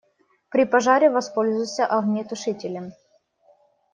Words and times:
При 0.49 0.63
пожаре 0.65 1.11
воспользуйся 1.11 1.85
огнетушителем. 1.85 2.93